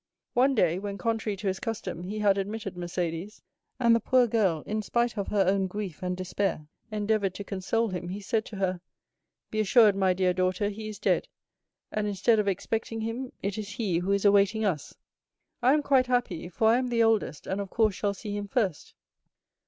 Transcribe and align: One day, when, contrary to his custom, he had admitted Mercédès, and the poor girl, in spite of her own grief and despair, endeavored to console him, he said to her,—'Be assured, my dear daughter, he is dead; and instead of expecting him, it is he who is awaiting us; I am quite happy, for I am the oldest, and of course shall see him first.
One 0.33 0.55
day, 0.55 0.79
when, 0.79 0.97
contrary 0.97 1.35
to 1.37 1.45
his 1.47 1.59
custom, 1.59 2.01
he 2.05 2.17
had 2.17 2.39
admitted 2.39 2.73
Mercédès, 2.73 3.43
and 3.79 3.95
the 3.95 3.99
poor 3.99 4.25
girl, 4.25 4.63
in 4.65 4.81
spite 4.81 5.15
of 5.15 5.27
her 5.27 5.45
own 5.47 5.67
grief 5.67 6.01
and 6.01 6.17
despair, 6.17 6.65
endeavored 6.91 7.35
to 7.35 7.43
console 7.43 7.89
him, 7.89 8.09
he 8.09 8.19
said 8.19 8.43
to 8.45 8.55
her,—'Be 8.55 9.59
assured, 9.59 9.95
my 9.95 10.13
dear 10.13 10.33
daughter, 10.33 10.69
he 10.69 10.87
is 10.89 10.97
dead; 10.97 11.27
and 11.91 12.07
instead 12.07 12.39
of 12.39 12.47
expecting 12.47 13.01
him, 13.01 13.31
it 13.43 13.59
is 13.59 13.69
he 13.73 13.99
who 13.99 14.11
is 14.11 14.25
awaiting 14.25 14.65
us; 14.65 14.95
I 15.61 15.75
am 15.75 15.83
quite 15.83 16.07
happy, 16.07 16.49
for 16.49 16.69
I 16.69 16.79
am 16.79 16.87
the 16.87 17.03
oldest, 17.03 17.45
and 17.45 17.61
of 17.61 17.69
course 17.69 17.93
shall 17.93 18.15
see 18.15 18.35
him 18.35 18.47
first. 18.47 18.95